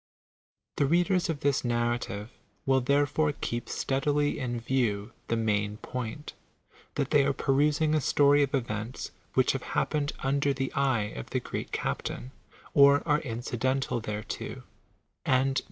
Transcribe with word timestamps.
The 0.77 0.87
readers 0.87 1.29
of 1.29 1.41
this" 1.41 1.63
narrative 1.63 2.31
will 2.65 2.81
therefore 2.81 3.33
keep 3.39 3.69
steadily 3.69 4.39
in 4.39 4.59
view 4.59 5.11
the 5.27 5.35
main 5.35 5.77
point— 5.77 6.33
that 6.95 7.11
tiiisy 7.11 7.25
are 7.27 7.33
perusing 7.33 7.93
a 7.93 8.01
story 8.01 8.41
of 8.41 8.55
events 8.55 9.11
which 9.35 9.51
have 9.51 9.61
hap 9.77 9.91
pened 9.91 10.11
under 10.23 10.53
the 10.53 10.73
eye 10.73 11.13
os" 11.15 11.27
the 11.29 11.39
great 11.39 11.71
Captain, 11.71 12.31
or 12.73 13.07
are 13.07 13.19
incidental 13.19 14.01
thereto, 14.01 14.63
and 15.23 15.45
4 15.49 15.53
PREFACE. 15.53 15.59